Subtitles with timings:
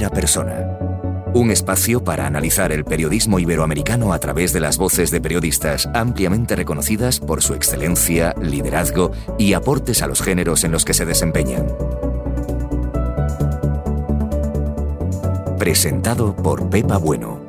[0.00, 0.78] Primera persona.
[1.34, 6.56] Un espacio para analizar el periodismo iberoamericano a través de las voces de periodistas ampliamente
[6.56, 11.66] reconocidas por su excelencia, liderazgo y aportes a los géneros en los que se desempeñan.
[15.58, 17.40] Presentado por Pepa Bueno.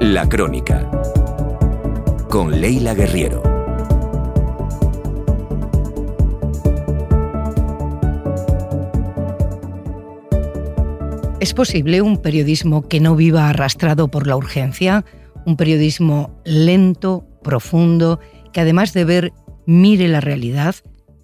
[0.00, 0.90] La Crónica.
[2.28, 3.55] Con Leila Guerriero.
[11.46, 15.04] ¿Es posible un periodismo que no viva arrastrado por la urgencia?
[15.44, 18.18] Un periodismo lento, profundo,
[18.52, 19.32] que además de ver
[19.64, 20.74] mire la realidad,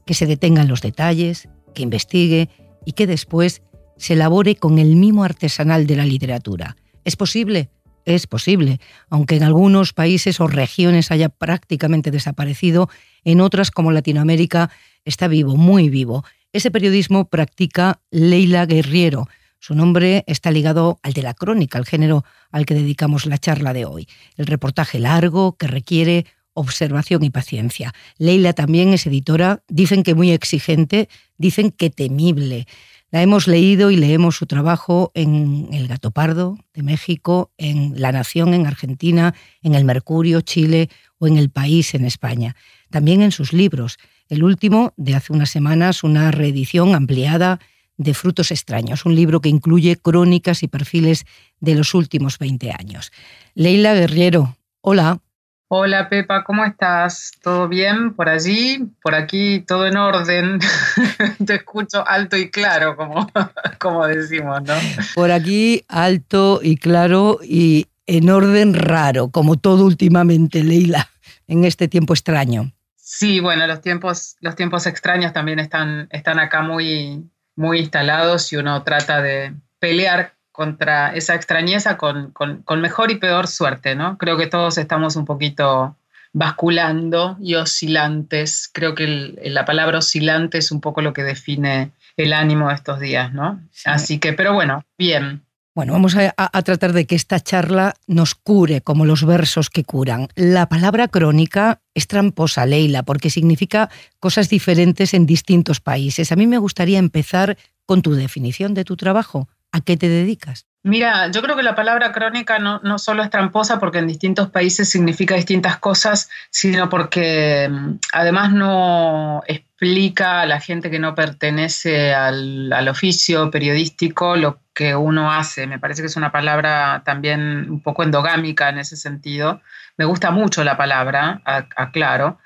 [0.06, 2.48] que se detenga en los detalles, que investigue
[2.86, 3.62] y que después
[3.96, 6.76] se elabore con el mimo artesanal de la literatura.
[7.02, 7.70] ¿Es posible?
[8.04, 8.78] Es posible,
[9.10, 12.88] aunque en algunos países o regiones haya prácticamente desaparecido,
[13.24, 14.70] en otras como Latinoamérica
[15.04, 16.24] está vivo, muy vivo.
[16.52, 19.26] Ese periodismo practica Leila Guerriero,
[19.62, 23.72] su nombre está ligado al de la crónica, al género al que dedicamos la charla
[23.72, 24.08] de hoy.
[24.36, 27.94] El reportaje largo que requiere observación y paciencia.
[28.18, 32.66] Leila también es editora, dicen que muy exigente, dicen que temible.
[33.12, 38.10] La hemos leído y leemos su trabajo en El Gato Pardo de México, en La
[38.10, 39.32] Nación en Argentina,
[39.62, 42.56] en El Mercurio, Chile o en El País en España.
[42.90, 43.98] También en sus libros.
[44.28, 47.60] El último, de hace unas semanas, una reedición ampliada
[47.96, 51.24] de Frutos extraños, un libro que incluye crónicas y perfiles
[51.60, 53.12] de los últimos 20 años.
[53.54, 55.20] Leila Guerriero, hola.
[55.68, 57.32] Hola Pepa, ¿cómo estás?
[57.42, 58.90] ¿Todo bien por allí?
[59.02, 60.58] Por aquí todo en orden.
[61.46, 63.26] Te escucho alto y claro, como,
[63.78, 64.74] como decimos, ¿no?
[65.14, 71.08] Por aquí alto y claro y en orden raro, como todo últimamente, Leila,
[71.46, 72.72] en este tiempo extraño.
[72.96, 78.56] Sí, bueno, los tiempos, los tiempos extraños también están, están acá muy, muy instalados y
[78.56, 82.32] uno trata de pelear contra esa extrañeza con,
[82.80, 84.18] mejor y peor suerte, ¿no?
[84.18, 85.96] Creo que todos estamos un poquito
[86.34, 88.70] basculando y oscilantes.
[88.72, 93.00] Creo que la palabra oscilante es un poco lo que define el ánimo de estos
[93.00, 93.60] días, ¿no?
[93.84, 95.42] Así que, pero bueno, bien.
[95.74, 100.28] Bueno, vamos a, tratar de que esta charla nos cure como los versos que curan.
[100.34, 103.88] La palabra crónica es tramposa, Leila, porque significa
[104.20, 106.30] cosas diferentes en distintos países.
[106.30, 107.56] A mí me gustaría empezar
[107.86, 109.48] con tu definición de tu trabajo.
[109.72, 110.66] ¿A qué te dedicas?
[110.82, 114.50] Mira, yo creo que la palabra crónica no, no, solo es tramposa porque en distintos
[114.50, 121.14] países significa distintas cosas, sino porque mm, además no explica a la gente que no
[121.14, 125.66] pertenece al, al oficio periodístico lo que uno hace.
[125.66, 129.60] Me parece que es una palabra también un poco endogámica en ese sentido.
[129.96, 132.38] Me gusta mucho la palabra, aclaro,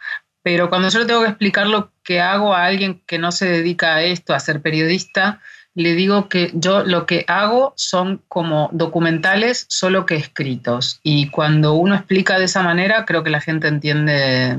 [0.42, 3.46] pero cuando yo le tengo que explicar lo que hago a alguien que no se
[3.46, 5.40] dedica a esto, a ser periodista,
[5.76, 11.00] le digo que yo lo que hago son como documentales, solo que escritos.
[11.02, 14.56] Y cuando uno explica de esa manera, creo que la gente entiende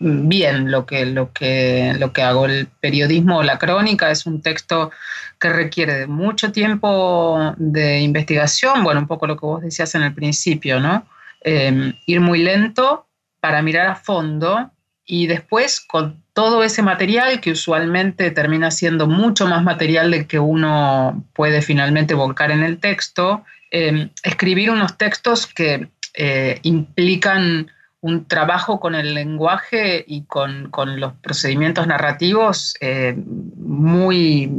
[0.00, 2.46] bien lo que, lo que, lo que hago.
[2.46, 4.90] El periodismo o la crónica es un texto
[5.38, 10.12] que requiere mucho tiempo de investigación, bueno, un poco lo que vos decías en el
[10.12, 11.06] principio, ¿no?
[11.44, 13.06] Eh, ir muy lento
[13.38, 14.72] para mirar a fondo
[15.06, 20.38] y después con todo ese material que usualmente termina siendo mucho más material del que
[20.38, 27.70] uno puede finalmente volcar en el texto, em, escribir unos textos que eh, implican
[28.00, 34.50] un trabajo con el lenguaje y con, los procedimientos narrativos eh, muy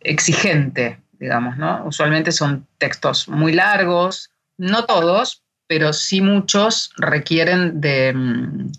[0.00, 1.84] exigente, digamos, ¿no?
[1.84, 8.72] Usualmente son textos muy largos, no todos, pero sí muchos requieren de mm,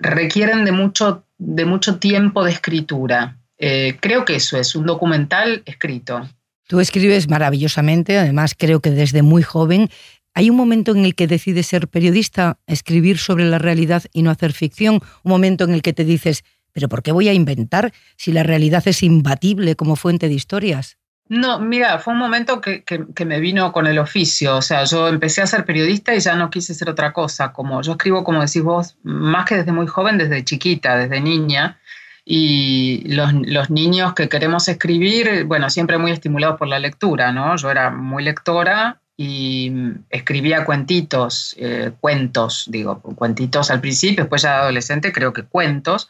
[0.00, 3.38] requieren de mucho, de mucho tiempo de escritura.
[3.58, 6.28] Eh, creo que eso es un documental escrito.
[6.66, 9.88] Tú escribes maravillosamente, además creo que desde muy joven.
[10.34, 14.30] ¿Hay un momento en el que decides ser periodista, escribir sobre la realidad y no
[14.30, 15.00] hacer ficción?
[15.22, 18.42] ¿Un momento en el que te dices, pero ¿por qué voy a inventar si la
[18.42, 20.97] realidad es imbatible como fuente de historias?
[21.28, 22.82] No, mira, fue un momento que,
[23.26, 26.48] me vino con el oficio, o sea, yo empecé a ser periodista y ya no
[26.48, 30.16] quise ser otra cosa, como yo escribo, como decís vos, más que desde muy joven,
[30.16, 31.78] desde chiquita, desde niña,
[32.24, 37.56] y los, niños que queremos escribir, bueno, siempre muy estimulados por la lectura, ¿no?
[37.56, 39.72] Yo era muy lectora y
[40.10, 46.08] escribía cuentitos, eh, cuentos, digo, cuentitos al principio, después ya adolescente creo que cuentos,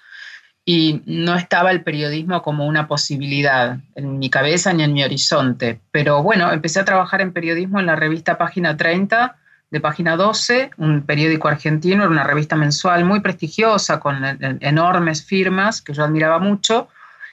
[0.69, 5.81] y no estaba el periodismo como una posibilidad en mi cabeza ni en mi horizonte.
[5.93, 9.35] Pero bueno, empecé a trabajar en periodismo en la revista Página 30
[9.71, 14.23] de Página 12, un periódico argentino, era una revista mensual muy prestigiosa, con
[14.61, 16.89] enormes firmas que yo admiraba mucho.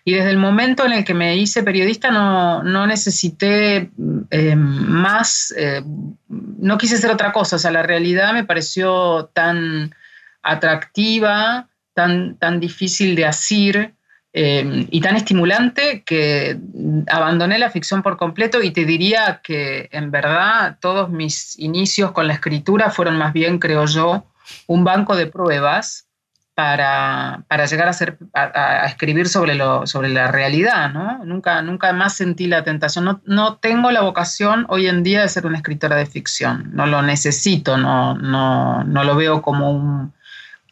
[0.05, 3.91] Y desde el momento en el que me hice periodista no, no necesité
[4.29, 5.83] eh, más, eh,
[6.29, 7.57] no quise hacer otra cosa.
[7.57, 9.93] O sea, la realidad me pareció tan
[10.41, 13.95] atractiva, tan, tan difícil de asir
[14.33, 16.59] eh, y tan estimulante que
[17.07, 22.27] abandoné la ficción por completo y te diría que en verdad todos mis inicios con
[22.27, 24.25] la escritura fueron más bien, creo yo,
[24.67, 26.05] un banco de pruebas
[26.53, 30.91] para, para llegar a, ser, a, escribir sobre, lo, sobre la realidad.
[30.91, 31.23] ¿no?
[31.23, 33.05] Nunca, nunca más sentí la tentación.
[33.05, 36.71] No, no, tengo la vocación hoy en día de ser una escritora de ficción.
[36.73, 40.13] No lo necesito, no, no, no lo veo como un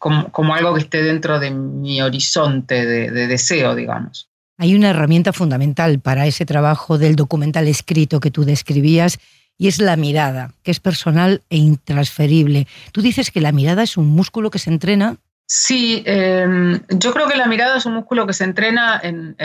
[0.03, 4.29] como, algo que esté dentro de mi horizonte de, deseo, digamos.
[4.57, 9.17] Hay una herramienta fundamental para ese trabajo del documental escrito que tú describías
[9.57, 12.67] y es la mirada, que es personal e intransferible.
[12.91, 15.15] Tú dices que la mirada es un músculo que se entrena.
[15.45, 19.35] Sí, em, yo creo que la mirada es un músculo que se entrena en,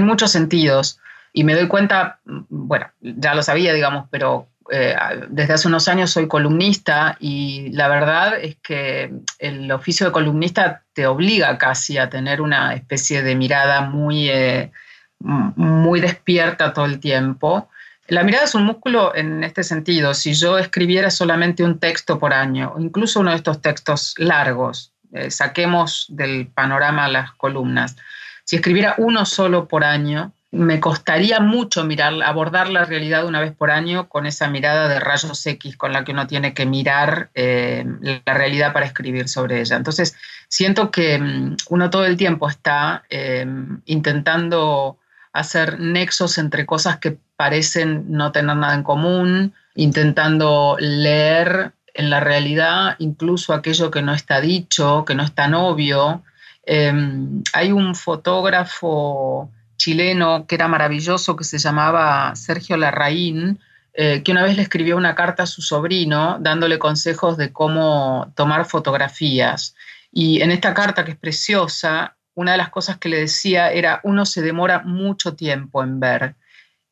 [0.00, 0.98] muchos sentidos
[1.32, 4.96] y me doy cuenta, bueno, ya lo sabía, digamos, pero eh,
[5.28, 10.82] desde hace unos años soy columnista y la verdad es que el oficio de columnista
[10.92, 14.72] te obliga casi a tener una especie de mirada muy, eh,
[15.20, 17.68] muy despierta todo el tiempo.
[18.08, 20.14] La mirada es un músculo en este sentido.
[20.14, 25.30] Si yo escribiera solamente un texto por año, incluso uno de estos textos largos, eh,
[25.30, 27.96] saquemos del panorama las columnas,
[28.44, 33.52] si escribiera uno solo por año, me costaría mucho mirar, abordar la realidad una vez
[33.52, 37.30] por año con esa mirada de rayos X con la que uno tiene que mirar
[37.34, 39.76] eh, la realidad para escribir sobre ella.
[39.76, 40.16] Entonces,
[40.48, 44.98] siento que mm, uno todo el tiempo está em, intentando
[45.32, 52.20] hacer nexos entre cosas que parecen no tener nada en común, intentando leer en la
[52.20, 56.22] realidad incluso aquello que no está dicho, que no es tan obvio.
[56.64, 59.50] Em, hay un fotógrafo
[59.86, 63.60] chileno que era maravilloso, que se llamaba Sergio Larraín,
[63.94, 68.32] eh, que una vez le escribió una carta a su sobrino dándole consejos de cómo
[68.34, 69.76] tomar fotografías.
[70.10, 74.00] Y en esta carta, que es preciosa, una de las cosas que le decía era,
[74.02, 76.34] uno se demora mucho tiempo en ver.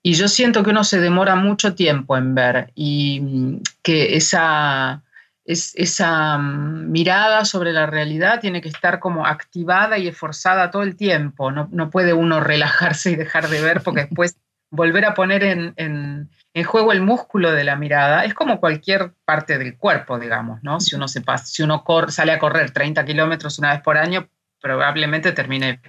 [0.01, 5.03] Y yo siento que uno se demora mucho tiempo en ver y mm, que esa,
[5.45, 10.83] es, esa mm, mirada sobre la realidad tiene que estar como activada y esforzada todo
[10.83, 11.51] el tiempo.
[11.51, 14.37] No, puede uno relajarse y dejar de ver porque después
[14.71, 16.31] volver a poner en,
[16.65, 20.81] juego el músculo de la mirada es como cualquier parte del cuerpo, digamos, ¿no?
[20.81, 24.29] Si uno, se si uno sale a correr 30 kilómetros una vez por año,
[24.61, 25.81] probablemente termine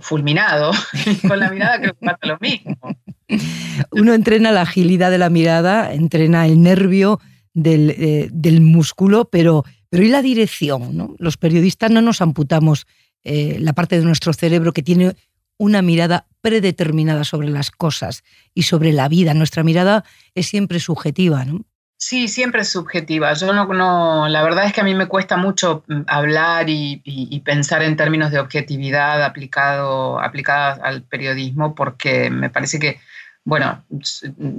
[0.00, 0.72] fulminado.
[1.28, 2.76] con la mirada creo que pasa lo mismo.
[3.92, 7.20] Uno entrena la agilidad de la mirada, entrena el nervio,
[7.64, 11.16] eh, del, músculo, pero, pero ¿y la dirección?
[11.18, 12.86] Los periodistas no nos amputamos
[13.24, 15.14] eh, la parte de nuestro cerebro que tiene
[15.56, 18.22] una mirada predeterminada sobre las cosas
[18.54, 19.34] y sobre la vida.
[19.34, 21.64] Nuestra mirada es siempre subjetiva, ¿no?
[22.00, 23.32] Sí, siempre es subjetiva.
[23.34, 27.42] Yo no, no, la verdad es que a mí me cuesta mucho mm, hablar y,
[27.44, 33.00] pensar en términos de objetividad aplicado, aplicada al periodismo, porque me parece que
[33.48, 33.82] bueno,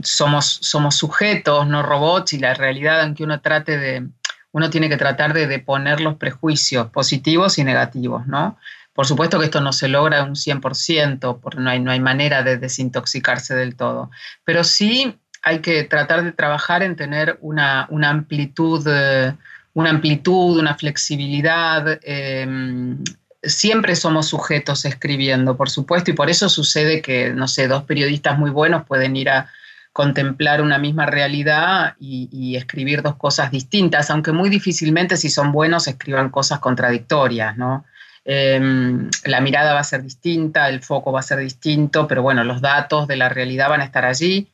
[0.02, 4.08] somos, somos sujetos, no robots, y la realidad en que uno trate de,
[4.52, 8.58] uno tiene que tratar de, poner los prejuicios positivos y negativos, ¿no?
[8.94, 12.42] Por supuesto que esto no se logra un 100%, porque no hay, no hay manera
[12.42, 14.10] de desintoxicarse del todo,
[14.44, 19.36] pero sí hay que tratar de trabajar en tener una, amplitud, eh,
[19.76, 22.96] una amplitud, una flexibilidad, eh,
[23.42, 28.38] siempre somos sujetos escribiendo, por supuesto, y por eso sucede que, no sé, dos periodistas
[28.38, 29.50] muy buenos pueden ir a
[29.94, 35.88] contemplar una misma realidad y, escribir dos cosas distintas, aunque muy difícilmente si son buenos
[35.88, 37.86] escriban cosas contradictorias, ¿no?
[38.26, 42.44] Em, la mirada va a ser distinta, el foco va a ser distinto, pero bueno,
[42.44, 44.48] los datos de la realidad van a estar allí.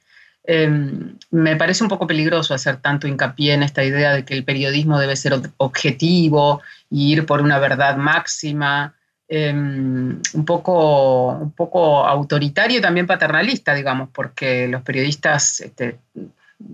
[0.48, 4.44] Em, me parece un poco peligroso hacer tanto hincapié en esta idea de que el
[4.44, 6.62] periodismo debe ser objetivo
[6.96, 8.96] y ir por una verdad máxima,
[9.28, 16.00] em, un, poco, un poco autoritario y también paternalista, digamos, porque los periodistas este,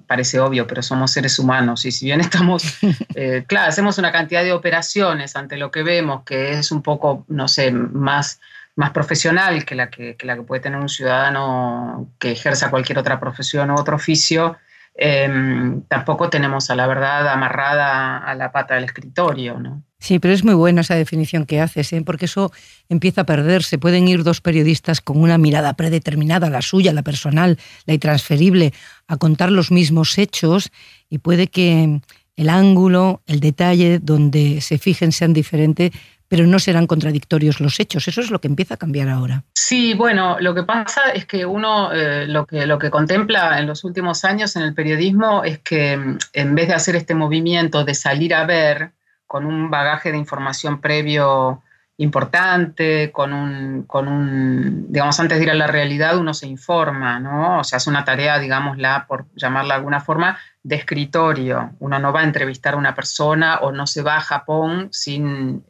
[0.05, 2.63] parece obvio, pero somos seres humanos y si bien estamos,
[3.15, 7.25] eh, claro, hacemos una cantidad de operaciones ante lo que vemos que es un poco,
[7.27, 8.39] no sé, más,
[8.75, 13.19] más profesional que la que, la que puede tener un ciudadano que ejerza cualquier otra
[13.19, 14.57] profesión o otro oficio,
[14.95, 19.83] em, tampoco tenemos a la verdad amarrada a la pata del escritorio, ¿no?
[20.01, 22.01] Sí, pero es muy buena esa definición que haces, ¿eh?
[22.03, 22.51] porque eso
[22.89, 23.77] empieza a perderse.
[23.77, 28.73] Pueden ir dos periodistas con una mirada predeterminada, la suya, la personal, la intransferible,
[29.07, 30.71] a contar los mismos hechos
[31.07, 32.01] y puede que
[32.35, 35.91] el ángulo, el detalle donde se fijen sean diferentes,
[36.31, 38.07] pero no serán contradictorios los hechos.
[38.07, 39.43] Eso es lo que empieza a cambiar ahora.
[39.53, 43.67] Sí, bueno, lo que pasa es que uno eh, lo, que, lo que contempla en
[43.67, 47.83] los últimos años en el periodismo es que mm, en vez de hacer este movimiento
[47.83, 48.91] de salir a ver,
[49.27, 51.63] con un bagaje de información previo
[51.97, 57.19] importante, con un, con un, digamos, antes de ir a la realidad uno se informa,
[57.19, 57.59] ¿no?
[57.59, 61.71] O sea, hace una tarea, digámosla, por llamarla de alguna forma, de escritorio.
[61.79, 65.63] Uno no va a entrevistar a una persona o no se va a Japón sin,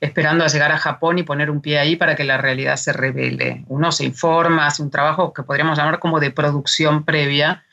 [0.00, 2.92] esperando a llegar a Japón y poner un pie ahí para que la realidad se
[2.92, 3.64] revele.
[3.68, 7.64] Uno se informa, hace un trabajo que podríamos llamar como de producción previa,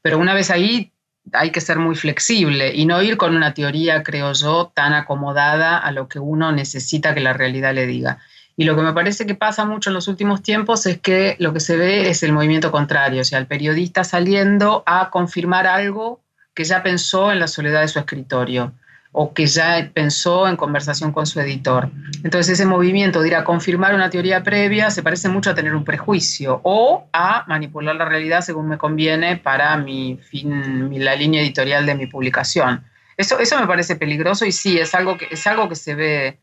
[0.00, 0.92] pero una vez ahí
[1.32, 5.78] hay que ser muy flexible y no ir con una teoría, creo yo, tan acomodada
[5.78, 8.18] a lo que uno necesita que la realidad le diga.
[8.56, 11.52] Y lo que me parece que pasa mucho en los últimos tiempos es que lo
[11.52, 16.20] que se ve es el movimiento contrario, o sea, el periodista saliendo a confirmar algo
[16.54, 18.72] que ya pensó en la soledad de su escritorio
[19.12, 21.90] o que ya pensó en conversación con su editor.
[22.24, 25.74] Entonces ese movimiento de ir a confirmar una teoría previa se parece mucho a tener
[25.74, 31.42] un prejuicio o a manipular la realidad según me conviene para mi fin, la línea
[31.42, 32.84] editorial de mi publicación.
[33.18, 36.38] Eso, eso me parece peligroso y sí, es algo que, es algo que se ve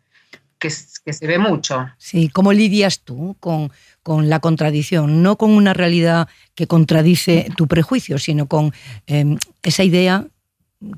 [0.59, 1.89] que, se ve mucho.
[1.97, 3.71] Sí, ¿cómo lidias tú con,
[4.03, 5.23] con, la contradicción?
[5.23, 8.73] No con una realidad que contradice tu prejuicio, sino con
[9.07, 10.27] eh, esa idea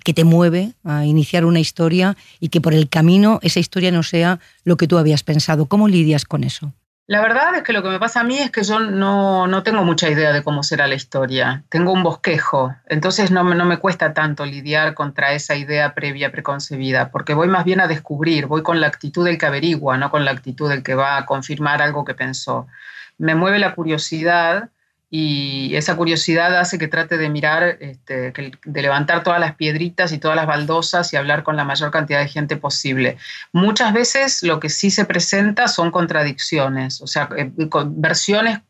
[0.03, 4.03] que te mueve a iniciar una historia y que por el camino esa historia no
[4.03, 5.67] sea lo que tú habías pensado.
[5.67, 6.73] ¿Cómo lidias con eso?
[7.11, 9.63] La verdad es que lo que me pasa a mí es que yo no, no
[9.63, 11.61] tengo mucha idea de cómo será la historia.
[11.67, 17.11] Tengo un bosquejo, entonces no, no me cuesta tanto lidiar contra esa idea previa, preconcebida,
[17.11, 20.23] porque voy más bien a descubrir, voy con la actitud del que averigua, no con
[20.23, 22.67] la actitud del que va a confirmar algo que pensó.
[23.17, 24.69] Me mueve la curiosidad
[25.13, 30.19] y esa curiosidad hace que trate de mirar, este, de levantar todas las piedritas y
[30.19, 33.17] todas las baldosas y hablar con la mayor cantidad de gente posible.
[33.51, 37.51] Muchas veces lo que sí se presenta son contradicciones, o sea, eh,
[37.87, 38.61] versiones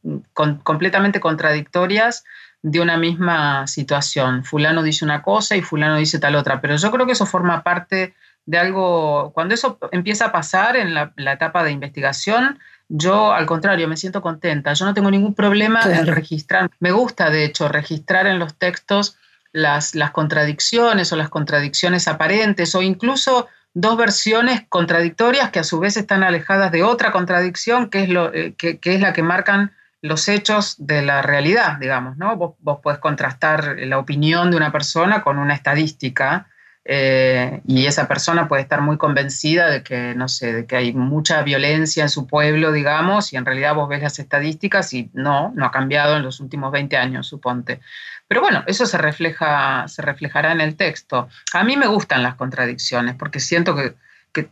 [0.64, 2.24] completamente contradictorias
[2.64, 4.44] de una misma situación.
[4.44, 7.62] Fulano dice una cosa y fulano dice tal otra, pero yo creo que eso forma
[7.62, 8.16] parte
[8.48, 12.58] de algo, cuando eso empieza a pasar en la etapa de investigación,
[12.94, 14.74] yo, al contrario, me siento contenta.
[14.74, 16.70] Yo no tengo ningún problema en registrar.
[16.80, 19.18] Me gusta, de hecho, registrar en los textos
[19.54, 25.80] las, las contradicciones o las contradicciones aparentes o incluso dos versiones contradictorias que a su
[25.80, 29.72] vez están alejadas de otra contradicción que es, lo, eh, que, es la que marcan
[30.02, 32.36] los hechos de la realidad, digamos, ¿no?
[32.36, 36.48] Vos, vos podés contrastar la opinión de una persona con una estadística
[36.84, 40.94] eh, y esa persona puede estar muy convencida de que, no sé, de que hay
[40.94, 45.52] mucha violencia en su pueblo, digamos, y en realidad vos ves las estadísticas y no,
[45.56, 47.82] no ha cambiado en los últimos 20 años, suponte.
[48.28, 51.30] Pero bueno, eso se, refleja, se reflejará en el texto.
[51.54, 53.94] A mí me gustan las contradicciones porque siento que,
[54.32, 54.50] que,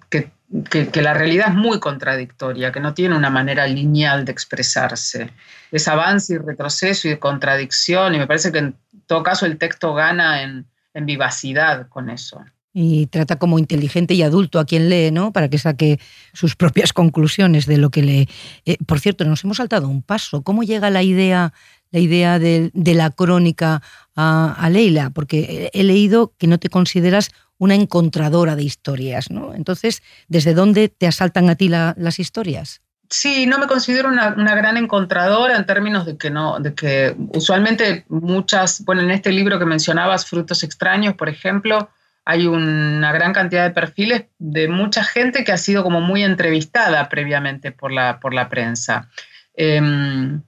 [0.69, 5.31] que, que, la realidad es muy contradictoria, que no tiene una manera lineal de expresarse.
[5.71, 8.75] Es avance y retroceso y contradicción, y me parece que en
[9.07, 10.65] todo caso el texto gana en
[10.99, 12.43] en vivacidad con eso.
[12.71, 15.33] Y trata como inteligente y adulto a quien lee, ¿no?
[15.33, 15.99] Para que saque
[16.33, 18.29] sus propias conclusiones de lo que lee.
[18.65, 20.43] Eh, por cierto, nos hemos saltado un paso.
[20.43, 21.51] ¿Cómo llega la idea,
[21.89, 23.81] la idea de, la crónica
[24.15, 25.09] a, Leila?
[25.09, 29.55] Porque he leído que no te consideras una encontradora de historias, ¿no?
[29.55, 32.81] Entonces, ¿desde dónde te asaltan a ti las historias?
[33.09, 38.05] Sí, no me considero una, gran encontradora en términos de que no, de que usualmente
[38.07, 41.89] muchas, bueno, en este libro que mencionabas, Frutos extraños, por ejemplo,
[42.23, 47.09] hay una gran cantidad de perfiles de mucha gente que ha sido como muy entrevistada
[47.09, 49.09] previamente por la, por la prensa.
[49.55, 50.43] Em,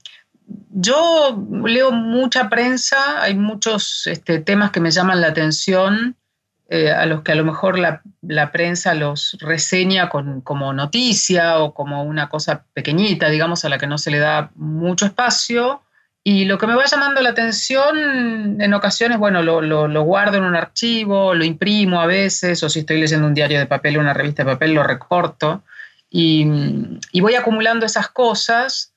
[0.70, 6.15] yo leo mucha prensa, hay muchos este, temas que me llaman la atención
[6.74, 8.01] eh, a los que a lo mejor la,
[8.54, 13.98] prensa los reseña como noticia o como una cosa pequeñita, digamos, a la que no
[13.98, 15.82] se le da mucho espacio.
[16.24, 20.56] Y lo que me va llamando la atención en ocasiones, bueno, lo, guardo en un
[20.56, 24.13] archivo, lo imprimo a veces, o si estoy leyendo un diario de papel o una
[24.13, 25.63] revista de papel, lo recorto.
[26.10, 26.48] Y,
[27.12, 28.90] y voy acumulando esas cosas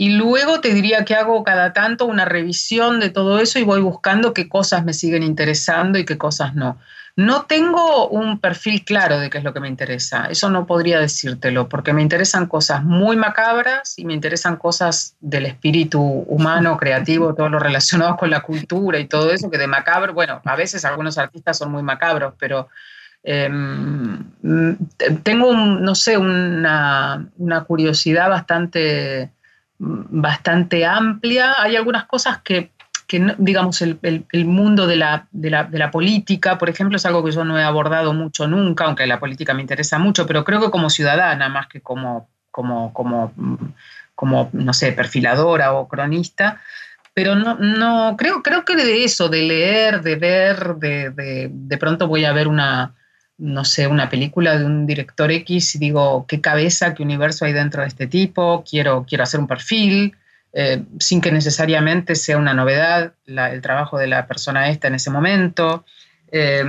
[0.00, 3.82] y luego te diría que hago cada tanto una revisión de todo eso y voy
[3.82, 6.78] buscando qué cosas me siguen interesando y qué cosas no.
[7.16, 11.00] No tengo un perfil claro de qué es lo que me interesa, eso no podría
[11.00, 17.34] decírtelo, porque me interesan cosas muy macabras y me interesan cosas del espíritu humano, creativo,
[17.34, 20.82] todo lo relacionado con la cultura y todo eso, que de macabro, bueno, a veces
[20.86, 22.70] algunos artistas son muy macabros, pero
[23.22, 24.24] em,
[25.22, 29.30] tengo, no sé, una, una curiosidad bastante,
[29.80, 31.54] bastante amplia.
[31.58, 32.70] Hay algunas cosas que
[33.10, 33.98] que, digamos, el,
[34.44, 38.12] mundo de la, de, la, política, por ejemplo, es algo que yo no he abordado
[38.12, 41.80] mucho nunca, aunque la política me interesa mucho, pero creo que como ciudadana, más que
[41.80, 43.32] como, como, como,
[44.14, 46.60] como no sé, perfiladora o cronista,
[47.12, 51.78] pero no, no creo, creo que de eso, de leer, de ver, de, de, de
[51.78, 52.94] pronto voy a ver una,
[53.40, 57.52] no sé, una película de un director X y digo, qué cabeza, qué universo hay
[57.52, 60.14] dentro de este tipo, quiero, quiero hacer un perfil,
[60.52, 65.10] eh, sin que necesariamente sea una novedad el trabajo de la persona esta en ese
[65.10, 65.84] momento.
[66.32, 66.64] Eh,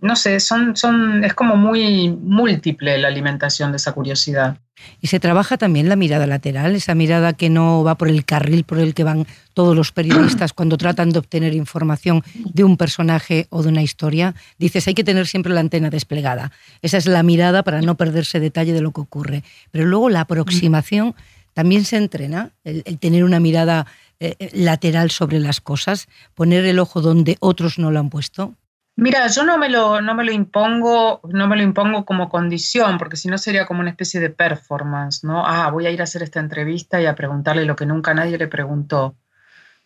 [0.00, 4.58] no sé, son, son, es como muy múltiple la alimentación de esa curiosidad.
[5.00, 8.64] Y se trabaja también la mirada lateral, esa mirada que no va por el carril
[8.64, 13.46] por el que van todos los periodistas cuando tratan de obtener información de un personaje
[13.50, 14.34] o de una historia.
[14.58, 16.52] Dices, hay que tener siempre la antena desplegada.
[16.82, 19.44] Esa es la mirada para no perderse detalle de lo que ocurre.
[19.70, 21.14] Pero luego la aproximación
[21.52, 23.86] también se entrena el, tener una mirada
[24.18, 28.54] eh, eh, lateral sobre las cosas, poner el ojo donde otros no lo han puesto.
[29.00, 32.98] Mira, yo no me lo, no me lo impongo, no me lo impongo como condición,
[32.98, 35.42] porque si no sería como una especie de performance, ¿no?
[35.46, 38.36] Ah, voy a ir a hacer esta entrevista y a preguntarle lo que nunca nadie
[38.36, 39.16] le preguntó.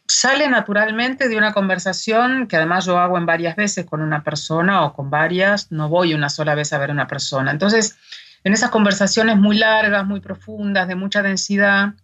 [0.09, 4.85] Sale naturalmente de una conversación que además yo hago en varias veces con una persona
[4.85, 7.53] o con varias, no voy una sola vez a ver a una persona.
[7.53, 7.97] Entonces,
[8.43, 11.95] en esas conversaciones muy largas, muy profundas, de mucha densidad,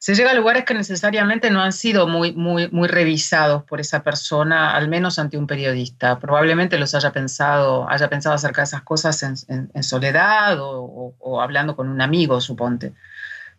[0.00, 4.02] se llega a lugares que necesariamente no han sido muy, muy, muy revisados por esa
[4.02, 6.18] persona, al menos ante un periodista.
[6.18, 11.90] Probablemente los haya pensado, haya pensado acerca de esas cosas en, soledad o, hablando con
[11.90, 12.94] un amigo, suponte.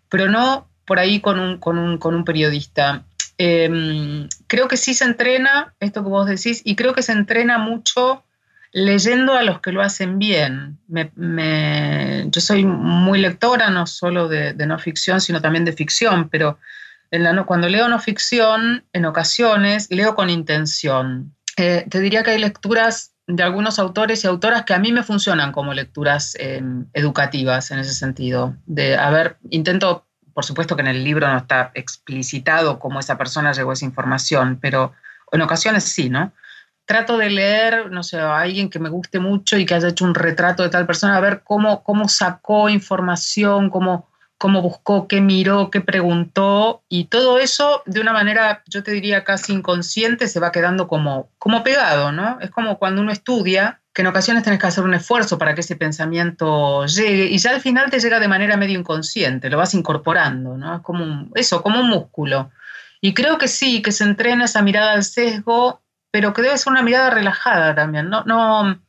[0.09, 3.03] Pero no por ahí con un, con un, con un periodista.
[3.37, 7.59] Em, creo que sí se entrena, esto que vos decís, y creo que se entrena
[7.59, 8.23] mucho
[8.71, 10.79] leyendo a los que lo hacen bien.
[10.87, 16.57] yo soy muy lectora, no solo de, no ficción, sino también de ficción, pero
[17.45, 21.35] cuando leo no ficción, en ocasiones leo con intención.
[21.57, 25.03] Eh, te diría que hay lecturas de algunos autores y autoras que a mí me
[25.03, 28.55] funcionan como lecturas em, educativas en ese sentido.
[28.65, 33.17] De, a ver, intento, por supuesto que en el libro no está explicitado cómo esa
[33.17, 34.93] persona llegó a esa información, pero
[35.31, 36.33] en ocasiones sí, ¿no?
[36.91, 40.03] Trato de leer, no sé, a alguien que me guste mucho y que haya hecho
[40.03, 45.21] un retrato de tal persona, a ver cómo, cómo sacó información, cómo, cómo buscó, qué
[45.21, 50.41] miró, qué preguntó, y todo eso de una manera, yo te diría casi inconsciente, se
[50.41, 52.39] va quedando como, como pegado, ¿no?
[52.41, 55.61] Es como cuando uno estudia, que en ocasiones tienes que hacer un esfuerzo para que
[55.61, 59.73] ese pensamiento llegue, y ya al final te llega de manera medio inconsciente, lo vas
[59.75, 60.75] incorporando, ¿no?
[60.75, 62.51] Es como eso, como un músculo.
[62.99, 65.80] Y creo que sí, que se entrena esa mirada al sesgo
[66.11, 68.09] pero que debe ser una mirada relajada también.
[68.09, 68.79] No, no,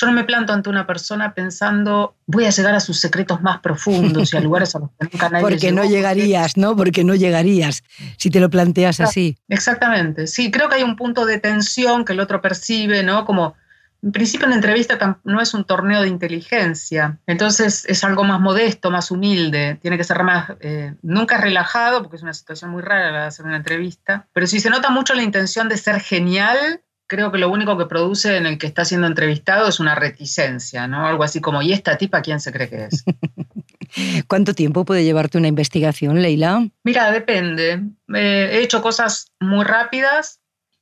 [0.00, 3.58] yo no me planto ante una persona pensando, voy a llegar a sus secretos más
[3.60, 6.76] profundos y a lugares a los que nunca nadie Porque no llegarías, ¿no?
[6.76, 7.82] Porque no llegarías
[8.16, 9.36] si te lo planteas así.
[9.48, 13.24] Exactamente, sí, creo que hay un punto de tensión que el otro percibe, ¿no?
[13.24, 13.56] Como
[14.02, 18.90] en principio una entrevista no es un torneo de inteligencia, entonces es algo más modesto,
[18.90, 23.10] más humilde, tiene que ser más, eh, nunca relajado, porque es una situación muy rara
[23.10, 26.82] la de hacer una entrevista, pero si se nota mucho la intención de ser genial,
[27.08, 30.86] creo que lo único que produce en el que está siendo entrevistado es una reticencia,
[30.86, 31.06] ¿no?
[31.06, 33.04] Algo así como, ¿y esta tipa quién se cree que es?
[34.28, 36.68] ¿Cuánto tiempo puede llevarte una investigación, Leila?
[36.84, 37.82] Mira, depende.
[38.14, 40.37] Eh, he hecho cosas muy rápidas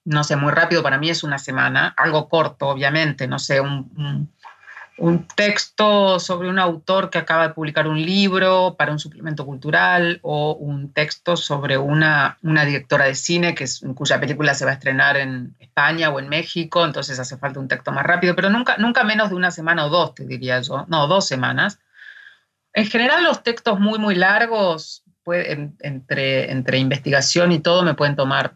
[0.07, 4.31] no sé, muy rápido, para mí es una semana, algo corto, obviamente, no sé, un,
[5.35, 10.55] texto sobre un autor que acaba de publicar un libro para un suplemento cultural o
[10.55, 14.75] un texto sobre una, una directora de cine que es, cuya película se va a
[14.75, 18.77] estrenar en España o en México, entonces hace falta un texto más rápido, pero nunca,
[18.79, 21.79] nunca menos de una semana o dos, te diría yo, no, dos semanas.
[22.73, 25.03] En general los textos muy, muy largos,
[25.35, 28.55] entre, entre investigación y todo, me pueden tomar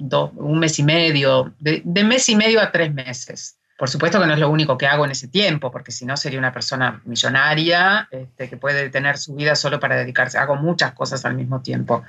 [0.00, 3.56] un mes y medio, de, mes y medio a tres meses.
[3.78, 6.16] Por supuesto que no es lo único que hago en ese tiempo, porque si no
[6.16, 10.36] sería una persona millonaria este, que puede tener su vida solo para dedicarse.
[10.36, 12.04] Hago muchas cosas al mismo tiempo.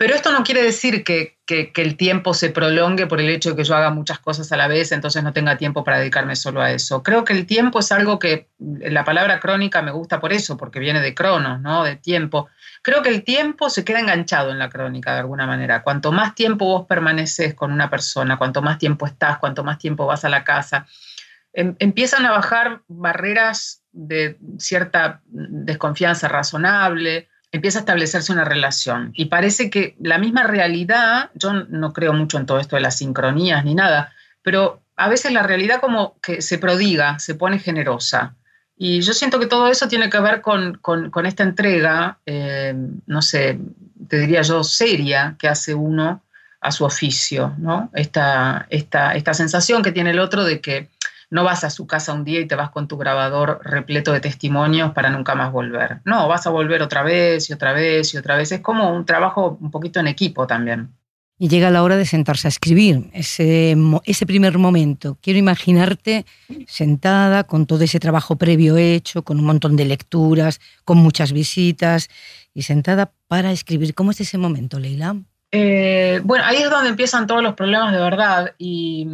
[0.00, 3.64] Pero esto no quiere decir que, el tiempo se prolongue por el hecho de que
[3.64, 6.70] yo haga muchas cosas a la vez, entonces no tenga tiempo para dedicarme solo a
[6.70, 7.02] eso.
[7.02, 10.78] Creo que el tiempo es algo que, la palabra crónica me gusta por eso, porque
[10.78, 11.84] viene de cronos, ¿no?
[11.84, 12.48] De tiempo.
[12.80, 15.82] Creo que el tiempo se queda enganchado en la crónica de alguna manera.
[15.82, 20.06] Cuanto más tiempo vos permaneces con una persona, cuanto más tiempo estás, cuanto más tiempo
[20.06, 20.86] vas a la casa,
[21.52, 29.12] em, empiezan a bajar barreras de cierta desconfianza razonable, empieza a establecerse una relación.
[29.14, 32.98] Y parece que la misma realidad, yo no creo mucho en todo esto de las
[32.98, 38.34] sincronías ni nada, pero a veces la realidad como que se prodiga, se pone generosa.
[38.76, 40.80] Y yo siento que todo eso tiene que ver con,
[41.26, 42.74] esta entrega, eh,
[43.06, 43.58] no sé,
[44.08, 46.22] te diría yo, seria que hace uno
[46.60, 47.90] a su oficio, ¿no?
[47.94, 50.88] Esta, esta, esta sensación que tiene el otro de que
[51.30, 54.20] no vas a su casa un día y te vas con tu grabador repleto de
[54.20, 56.00] testimonios para nunca más volver.
[56.04, 58.50] No, vas a volver otra vez y otra vez y otra vez.
[58.52, 60.92] Es como un trabajo un poquito en equipo también.
[61.38, 65.16] Y llega la hora de sentarse a escribir, ese, ese primer momento.
[65.22, 66.26] Quiero imaginarte
[66.66, 72.08] sentada con todo ese trabajo previo hecho, con un montón de lecturas, con muchas visitas
[72.52, 73.94] y sentada para escribir.
[73.94, 75.16] ¿Cómo es ese momento, Leila?
[75.52, 79.08] Eh, bueno, ahí es donde empiezan todos los problemas de verdad y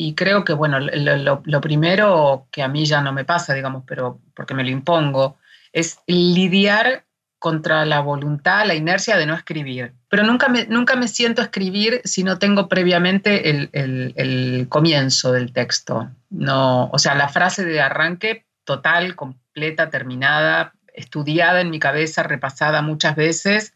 [0.00, 4.20] y creo que, bueno, lo, primero que a mí ya no me pasa, digamos, pero
[4.32, 5.38] porque me lo impongo,
[5.72, 7.04] es lidiar
[7.40, 9.94] contra la voluntad, la inercia de no escribir.
[10.08, 15.52] Pero nunca me, nunca me siento escribir si no tengo previamente el, el, comienzo del
[15.52, 16.08] texto.
[16.30, 22.82] No, o sea, la frase de arranque total, completa, terminada, estudiada en mi cabeza, repasada
[22.82, 23.74] muchas veces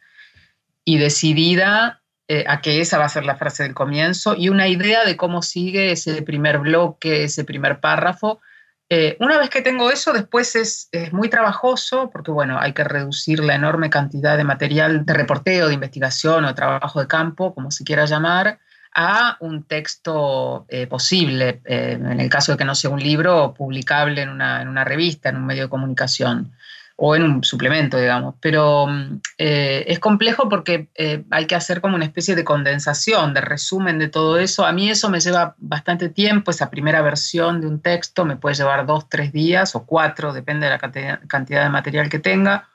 [0.85, 4.69] y decidida eh, a que esa va a ser la frase del comienzo y una
[4.69, 8.41] idea de cómo sigue ese primer bloque, ese primer párrafo.
[8.89, 13.41] Eh, una vez que tengo eso, después es, muy trabajoso porque, bueno, hay que reducir
[13.41, 17.85] la enorme cantidad de material de reporteo, de investigación o trabajo de campo, como se
[17.85, 18.61] quiera llamar,
[18.95, 24.23] a un texto eh, posible, en el caso de que no sea un libro publicable
[24.23, 26.53] en una, en una revista, en un medio de comunicación
[26.97, 28.35] o en un suplemento, digamos.
[28.41, 33.35] Pero mm, eh, es complejo porque eh, hay que hacer como una especie de condensación,
[33.35, 34.65] de resumen de todo eso.
[34.67, 38.57] A mí eso me lleva bastante tiempo, esa primera versión de un texto me puede
[38.57, 40.79] llevar dos, tres días o cuatro, depende de la
[41.27, 42.69] cantidad de material que tenga.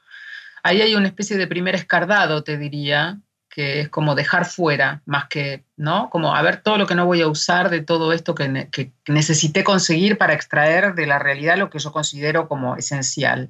[0.64, 3.20] Ahí hay una especie de primer escardado, te diría,
[3.58, 6.10] que es como dejar fuera, más que, ¿no?
[6.12, 8.92] Como a ver todo lo que no voy a usar de todo esto que, que
[9.08, 13.50] necesité conseguir para extraer de la realidad lo que yo considero como esencial.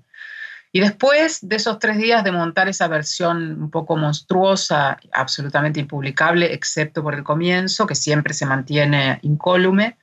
[0.78, 6.54] Y después de esos tres días de montar esa versión un poco monstruosa, absolutamente impublicable,
[6.54, 9.98] excepto por el comienzo, que siempre se mantiene incólume,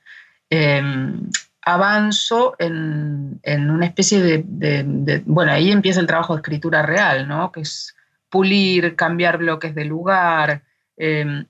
[0.49, 1.29] em,
[1.61, 7.53] avanzo en, una especie de, Bueno, ahí empieza el trabajo de escritura real, ¿no?
[7.53, 7.95] Que es
[8.29, 10.61] pulir, cambiar bloques de lugar,
[10.97, 11.45] em,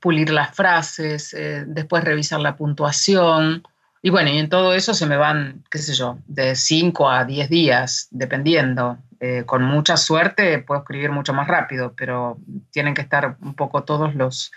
[0.00, 3.62] pulir las frases, eh, después revisar la puntuación,
[4.06, 7.24] y bueno, y en todo eso se me van, qué sé yo, de 5 a
[7.24, 8.98] 10 días, dependiendo.
[9.18, 12.36] Eh, con mucha suerte puedo escribir mucho más rápido, pero
[12.70, 14.52] tienen que estar un poco todos los,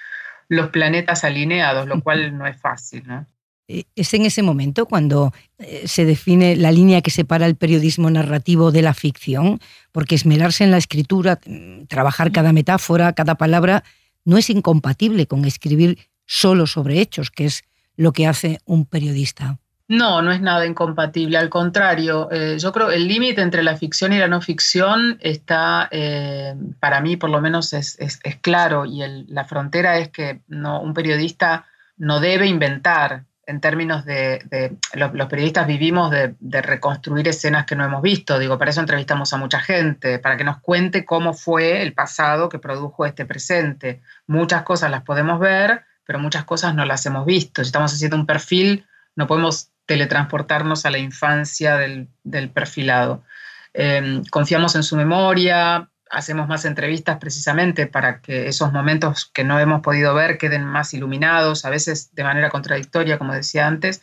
[0.49, 3.25] los planetas alineados, lo cual no es fácil, ¿no?
[3.69, 8.09] Eh, es en ese momento cuando eh, se define la línea que separa el periodismo
[8.09, 9.59] narrativo de la ficción,
[9.91, 13.83] porque esmerarse en la escritura, mm, trabajar cada metáfora, cada palabra,
[14.23, 17.66] no es incompatible con escribir solo sobre hechos, que es
[17.97, 19.59] lo que hace un periodista.
[19.89, 24.11] No, no es nada incompatible, al contrario, eh, yo creo el límite entre la ficción
[24.11, 27.97] y la no ficción está, eh, para mí por lo menos es,
[28.41, 35.27] claro y la frontera es que un periodista no debe inventar en términos de, los,
[35.29, 39.37] periodistas vivimos de, de, reconstruir escenas que no hemos visto, digo, para eso entrevistamos a
[39.37, 44.01] mucha gente, para que nos cuente cómo fue el pasado que produjo este presente.
[44.27, 47.63] Muchas cosas las podemos ver, pero muchas cosas no las hemos visto.
[47.63, 52.09] Si estamos haciendo un perfil, no podemos teletransportarnos a la infancia del,
[52.49, 53.23] perfilado.
[53.73, 59.59] Em, confiamos en su memoria, hacemos más entrevistas precisamente para que esos momentos que no
[59.59, 64.01] hemos podido ver queden más iluminados, a veces de manera contradictoria, como decía antes,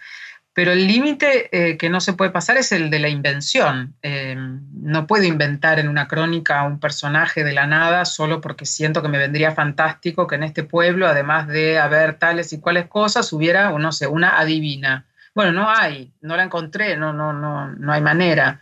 [0.55, 3.95] pero el límite eh, que no se puede pasar es el de la invención.
[4.03, 9.03] Eh, no puedo inventar en una crónica un personaje de la nada solo porque siento
[9.03, 13.33] que me vendría fantástico que en este pueblo, además de haber tales y cuales cosas,
[13.33, 15.07] hubiera, no sé, una adivina.
[15.35, 18.61] Bueno, no hay, no la encontré, no, no, no, no hay manera.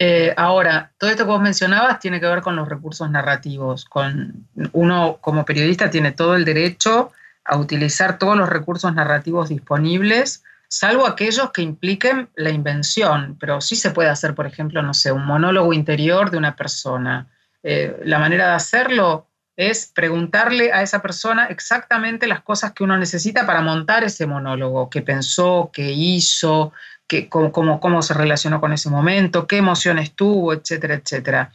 [0.00, 3.84] Eh, ahora, todo esto que vos mencionabas tiene que ver con los recursos narrativos.
[3.84, 7.12] Con, uno como periodista tiene todo el derecho
[7.44, 13.74] a utilizar todos los recursos narrativos disponibles salvo aquellos que impliquen la invención, pero sí
[13.74, 17.26] se puede hacer, por ejemplo, no sé, un monólogo interior de una persona.
[17.64, 22.96] Eh, la manera de hacerlo es preguntarle a esa persona exactamente las cosas que uno
[22.96, 26.72] necesita para montar ese monólogo, qué pensó, qué hizo,
[27.08, 31.50] qué, cómo, cómo, se relacionó con ese momento, qué emociones tuvo, etcétera, etcétera.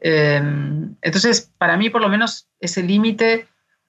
[0.00, 3.46] Em, entonces, para mí por lo menos ese límite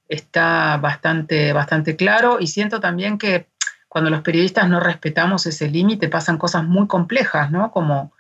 [0.10, 3.48] está bastante, bastante claro y siento también que
[3.96, 7.72] cuando los periodistas no respetamos ese límite pasan cosas muy complejas, ¿no?
[7.72, 8.12] Como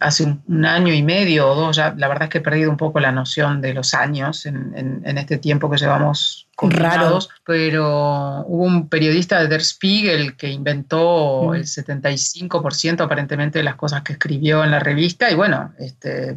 [0.00, 2.76] hace un, año y medio o dos, ya la verdad es que he perdido un
[2.76, 8.88] poco la noción de los años en, este tiempo que llevamos confinados, pero hubo un
[8.88, 11.54] periodista de Der Spiegel que inventó mm.
[11.54, 16.34] el 75% aparentemente de las cosas que escribió en la revista y bueno, este,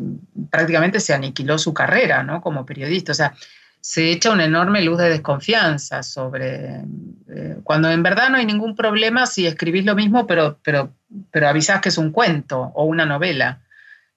[0.52, 2.42] prácticamente se aniquiló su carrera ¿no?
[2.42, 3.12] como periodista.
[3.12, 3.34] O sea,
[3.82, 6.82] se echa una enorme luz de desconfianza sobre,
[7.30, 10.94] eh, cuando en verdad no hay ningún problema si escribís lo mismo, pero, pero,
[11.32, 13.62] pero avisás que es un cuento o una novela.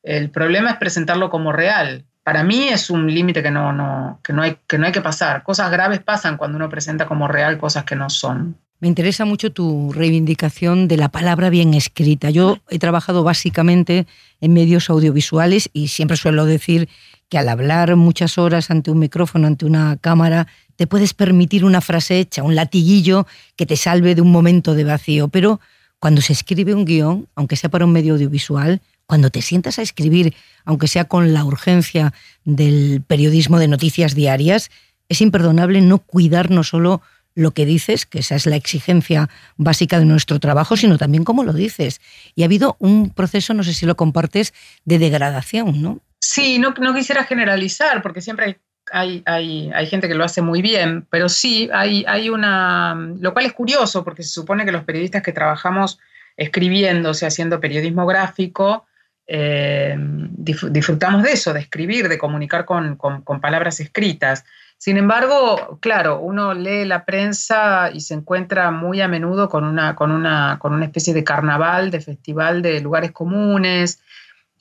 [0.03, 2.05] El problema es presentarlo como real.
[2.25, 5.01] Para mí es un límite que no, no, que, no hay, que no hay que
[5.01, 5.43] pasar.
[5.43, 8.57] Cosas graves pasan cuando uno presenta como real cosas que no son.
[8.81, 12.31] Me interesa mucho tu reivindicación de la palabra bien escrita.
[12.31, 14.09] Yo he trabajado básicamente
[14.41, 16.89] en medios audiovisuales y siempre suelo decir
[17.33, 21.81] que al hablar muchas horas ante un micrófono, ante una cámara, te puedes permitir una
[21.81, 25.29] frase hecha, un latiguillo que te salve de un momento de vacío.
[25.29, 25.59] Pero
[25.99, 29.83] cuando se escribe un guion, aunque sea para un medio audiovisual, cuando te sientas a
[29.83, 30.35] escribir,
[30.67, 32.13] aunque sea con la urgencia
[32.45, 34.71] del periodismo de noticias diarias,
[35.09, 37.01] es imperdonable no cuidar no solo
[37.35, 41.45] lo que dices, que esa es la exigencia básica de nuestro trabajo, sino también cómo
[41.45, 42.03] lo dices.
[42.35, 44.53] Y ha habido un proceso, no sé si lo compartes,
[44.85, 46.01] de degradación, ¿no?
[46.25, 48.61] Sí, no, quisiera generalizar, porque siempre
[48.93, 53.33] hay, hay, hay, gente que lo hace muy bien, pero sí, hay, hay una, lo
[53.33, 55.99] cual es curioso, porque se supone que los periodistas que trabajamos
[56.37, 58.87] escribiendo, o sea, haciendo periodismo gráfico,
[59.27, 64.45] eh, disfrutamos de eso, de escribir, de comunicar con, con, con, palabras escritas.
[64.79, 69.97] Sin embargo, claro, uno lee la prensa y se encuentra muy a menudo con una,
[69.97, 74.01] con una, con una especie de carnaval, de festival de lugares comunes,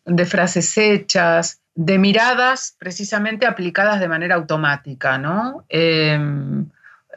[0.06, 5.66] de frases hechas, de miradas precisamente aplicadas de manera automática, ¿no?
[5.70, 6.66] Em,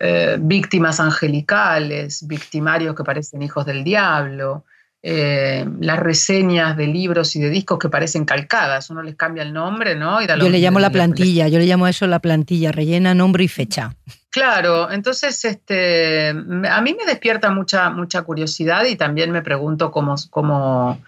[0.01, 4.65] eh, víctimas angelicales, victimarios que parecen hijos del diablo,
[5.07, 9.53] eh, las reseñas de libros y de discos que parecen calcadas, uno les cambia el
[9.53, 10.21] nombre, ¿no?
[10.23, 13.49] yo le llamo la plantilla, yo le llamo a eso la plantilla, rellena nombre y
[13.49, 13.95] fecha.
[14.35, 20.17] Claro, entonces este, a mí me despierta mucha, mucha curiosidad y también me pregunto cómo,
[20.31, 21.01] cómo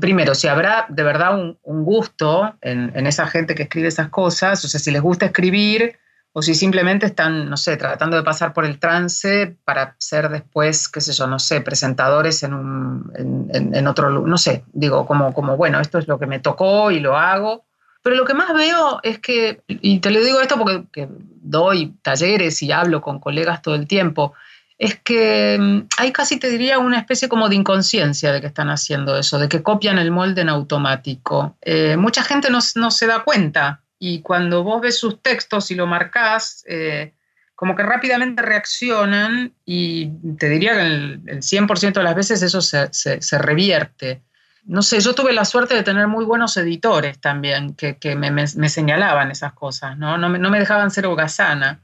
[0.00, 4.64] primero, si habrá de verdad un, gusto en, en, esa gente que escribe esas cosas,
[4.64, 6.00] o sea, si les gusta escribir
[6.32, 10.88] o si simplemente están, no sé, tratando de pasar por el trance para ser después,
[10.88, 15.56] qué sé yo, no sé, presentadores en, un, en, otro no sé, digo, como, como,
[15.56, 17.66] bueno, esto es lo que me tocó y lo hago.
[18.02, 21.08] Pero lo que más veo es que, y te lo digo esto porque
[21.48, 24.34] doy talleres y hablo con colegas todo el tiempo,
[24.78, 28.70] es que mm, hay casi, te diría, una especie como de inconsciencia de que están
[28.70, 31.56] haciendo eso, de que copian el molde en automático.
[31.62, 35.74] Eh, mucha gente no, no, se da cuenta y cuando vos ves sus textos y
[35.74, 37.12] lo marcás, eh,
[37.56, 42.60] como que rápidamente reaccionan y te diría que el, el 100% de las veces eso
[42.60, 44.22] se, se, revierte.
[44.68, 48.30] No sé, yo tuve la suerte de tener muy buenos editores también que, que me,
[48.30, 50.16] me, señalaban esas cosas, ¿no?
[50.18, 51.80] No me, no me dejaban ser holgazana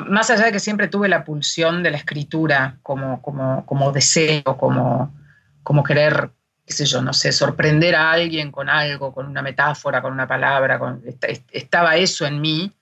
[0.00, 4.56] más allá de que siempre tuve la pulsión de la escritura como, como, como deseo,
[4.56, 5.14] como,
[5.62, 6.30] como querer,
[6.66, 10.26] qué sé yo, no sé, sorprender a alguien con algo, con una metáfora, con una
[10.26, 11.02] palabra, con,
[11.50, 12.72] estaba eso en mí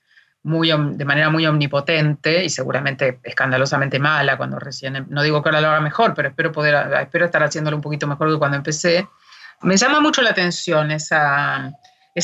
[0.43, 5.49] muy, de manera muy omnipotente y seguramente escandalosamente mala cuando recién, em, no digo que
[5.51, 8.57] ahora lo haga mejor, pero espero, poder, espero estar haciéndolo un poquito mejor que cuando
[8.57, 9.07] empecé.
[9.63, 11.73] Me llama mucho la atención esa,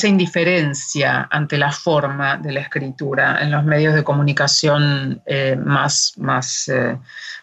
[0.04, 6.14] indiferencia ante la forma de la escritura en los medios de comunicación eh, más,
[6.68, 6.96] eh,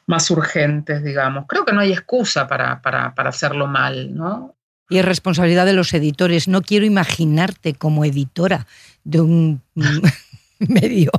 [0.08, 1.46] más urgentes, digamos.
[1.48, 4.56] Creo que no hay excusa para, para, para hacerlo mal, ¿no?
[4.90, 6.48] Y es responsabilidad de los editores.
[6.48, 8.68] No quiero imaginarte como editora
[9.04, 9.62] de un
[10.60, 11.12] medio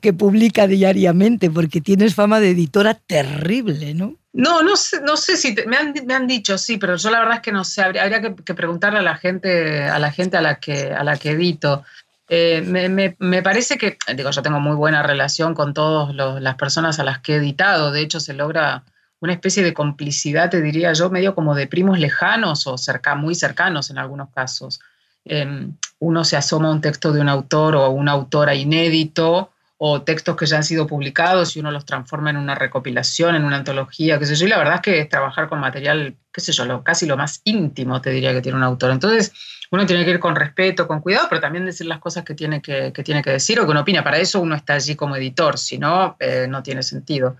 [0.00, 4.16] que publica diariamente, porque tienes fama de editora terrible, ¿no?
[4.32, 7.18] No, no sé, no sé si me, han, me, han, dicho sí, pero yo la
[7.18, 7.82] verdad es que no sé.
[7.82, 11.30] Habría, que, preguntarle a la gente, a la gente a la que, a la que
[11.30, 11.84] edito.
[12.28, 17.00] Eh, me, me, parece que, digo, yo tengo muy buena relación con todas las personas
[17.00, 17.90] a las que he editado.
[17.90, 18.84] De hecho, se logra
[19.18, 23.34] una especie de complicidad, te diría yo, medio como de primos lejanos o cerca, muy
[23.34, 24.80] cercanos en algunos casos.
[25.24, 29.50] Eh, uno se asoma a un texto de un autor o una autora inédito
[29.82, 33.44] o textos que ya han sido publicados y uno los transforma en una recopilación, en
[33.44, 34.44] una antología, qué sé yo.
[34.44, 37.40] Y la verdad es que es trabajar con material, qué sé yo, casi lo más
[37.44, 38.90] íntimo, te diría que tiene un autor.
[38.90, 39.32] Entonces,
[39.70, 42.60] uno tiene que ir con respeto, con cuidado, pero también decir las cosas que tiene
[42.60, 44.04] que, tiene que decir o que uno opina.
[44.04, 47.38] Para eso uno está allí como editor, si no, eh, no tiene sentido.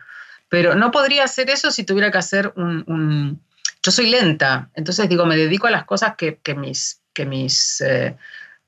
[0.48, 3.38] Pero no podría hacer eso si tuviera que hacer un...
[3.83, 7.83] Yo soy lenta, entonces digo, me dedico a las cosas que, que mis, que mis
[7.83, 8.16] eh,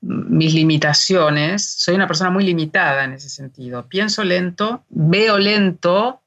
[0.03, 3.87] mis limitaciones, soy una persona muy limitada en ese sentido.
[3.87, 6.21] Pienso lento, veo lento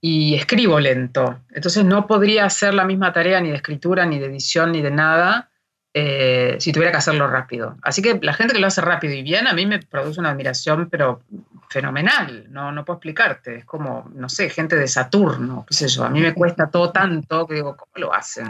[0.00, 1.40] y escribo lento.
[1.50, 4.90] Entonces no podría hacer la misma tarea ni de escritura, ni de edición, ni de
[4.90, 5.50] nada
[5.92, 7.76] eh, si tuviera que hacerlo rápido.
[7.82, 10.30] Así que la gente que lo hace rápido y bien a mí me produce una
[10.30, 11.22] admiración, pero
[11.68, 13.56] fenomenal, no, no puedo explicarte.
[13.56, 16.04] Es como, no sé, gente de Saturno, qué sé yo.
[16.04, 18.48] A mí me cuesta todo tanto que digo, ¿cómo lo hacen?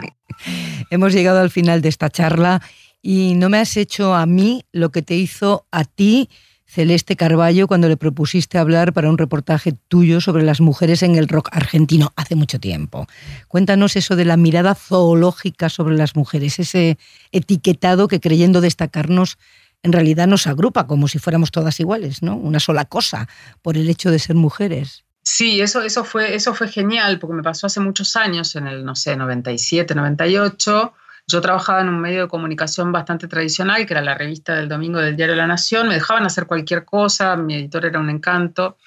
[0.89, 2.61] Hemos llegado al final de esta charla
[3.01, 6.29] y no me has hecho a mí lo que te hizo a ti
[6.69, 11.27] Celeste Carballo cuando le propusiste hablar para un reportaje tuyo sobre las mujeres en el
[11.27, 13.07] rock argentino hace mucho tiempo.
[13.47, 16.99] Cuéntanos eso de la mirada zoológica sobre las mujeres, ese
[17.31, 19.39] etiquetado que creyendo destacarnos
[19.81, 22.35] en realidad nos agrupa como si fuéramos todas iguales, ¿no?
[22.35, 23.27] Una sola cosa
[23.63, 25.05] por el hecho de ser mujeres.
[25.23, 28.85] Sí, eso, eso, fue, eso fue genial porque me pasó hace muchos años, en el,
[28.85, 30.93] no sé, 97, 98
[31.29, 34.99] yo trabajaba en un medio de comunicación bastante tradicional, que era la revista del domingo
[34.99, 35.87] del Diario La Nación.
[35.87, 38.77] Me dejaban hacer cualquier cosa, mi editor era un encanto.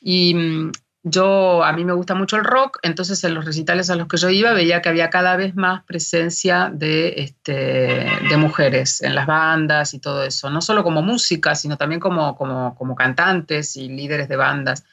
[0.00, 3.96] Y mm, yo, a mí me gusta mucho el rock, entonces en los recitales a
[3.96, 9.02] los que yo iba veía que había cada vez más presencia de, este, de mujeres
[9.02, 12.94] en las bandas y todo eso, no solo como música, sino también como, como, como
[12.94, 14.84] cantantes y líderes de bandas.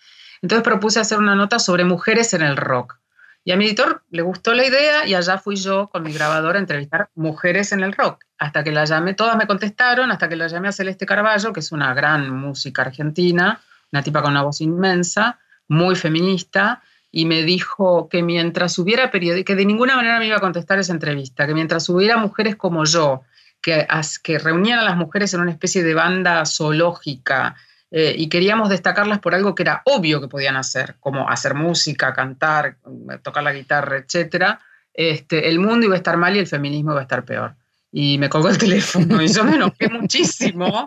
[0.42, 3.00] Entonces propuse hacer una nota sobre mujeres en el rock.
[3.48, 6.58] Y a mi editor le gustó la idea y allá fui yo con mi grabadora
[6.58, 8.26] a entrevistar mujeres en el rock.
[8.38, 11.62] Hasta que la llamé, todas me contestaron, hasta que la llamé a Celeste Carballo, que
[11.62, 13.62] es una gran música argentina,
[13.94, 19.46] una tipa con una voz inmensa, muy feminista, y me dijo que mientras hubiera periodistas,
[19.46, 22.84] que de ninguna manera me iba a contestar esa entrevista, que mientras hubiera mujeres como
[22.84, 23.22] yo,
[23.62, 23.88] que,
[24.24, 27.56] que reunían a las mujeres en una especie de banda zoológica,
[27.90, 32.14] eh, y queríamos destacarlas por algo que era obvio que podían hacer, como hacer música,
[32.14, 32.78] cantar,
[33.22, 34.60] tocar la guitarra, etc.
[34.94, 37.56] Este, el mundo iba a estar mal y el feminismo iba a estar peor.
[37.92, 40.86] Y me colgó el teléfono y yo me enojé muchísimo,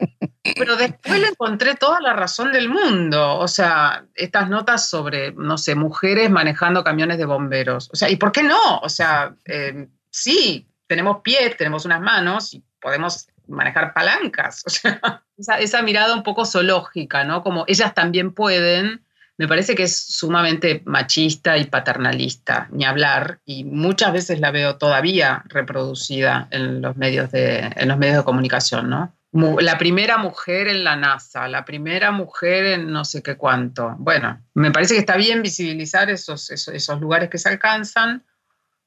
[0.57, 3.39] pero después le encontré toda la razón del mundo.
[3.39, 7.89] O sea, estas notas sobre, no sé, mujeres manejando camiones de bomberos.
[7.93, 8.79] O sea, ¿y por qué no?
[8.83, 14.65] O sea, eh, sí, tenemos pies, tenemos unas manos y podemos manejar palancas.
[15.41, 17.43] O sea, esa, mirada un poco zoológica, ¿no?
[17.43, 19.07] Como ellas también pueden,
[19.39, 24.77] me parece que es sumamente machista y paternalista, ni hablar, y muchas veces la veo
[24.77, 29.15] todavía reproducida en los medios de, en los medios de comunicación, ¿no?
[29.33, 33.95] La primera mujer en la NASA, la primera mujer en no sé qué cuánto.
[33.99, 38.25] Bueno, me parece que está bien visibilizar esos, esos, esos lugares que se alcanzan,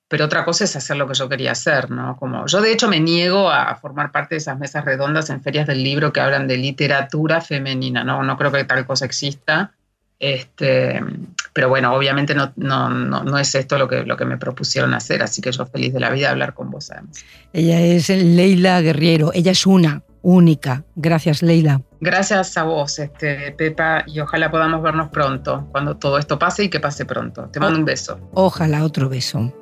[0.07, 2.17] pero otra cosa es hacer lo que yo quería hacer, ¿no?
[2.17, 5.65] Como yo de hecho me niego a formar parte de esas mesas redondas en ferias
[5.65, 8.21] del libro que hablan de literatura femenina, ¿no?
[8.23, 9.71] No creo que tal cosa exista.
[10.19, 11.03] Este,
[11.51, 15.21] pero bueno, obviamente no, no, no, es esto lo que, lo que me propusieron hacer,
[15.21, 17.25] así que yo feliz de la vida de hablar con vos además.
[17.51, 20.83] Ella es Leila Guerriero, ella es una, única.
[20.95, 21.81] Gracias, Leila.
[21.99, 26.69] Gracias a vos, este, Pepa, y ojalá podamos vernos pronto, cuando todo esto pase y
[26.69, 27.49] que pase pronto.
[27.51, 28.19] Te mando un beso.
[28.33, 29.53] Ojalá otro beso.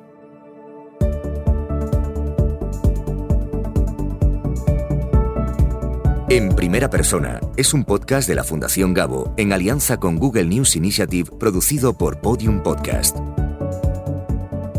[6.32, 10.76] En Primera Persona es un podcast de la Fundación Gabo en alianza con Google News
[10.76, 13.18] Initiative producido por Podium Podcast.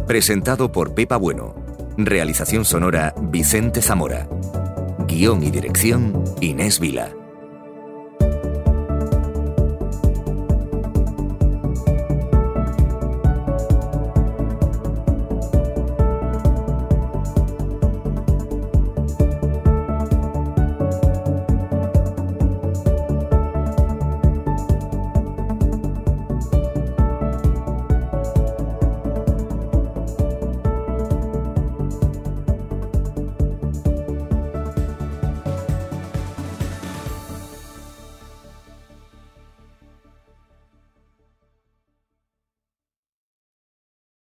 [0.07, 1.53] Presentado por Pepa Bueno.
[1.95, 4.27] Realización sonora Vicente Zamora.
[5.07, 7.13] Guión y dirección Inés Vila.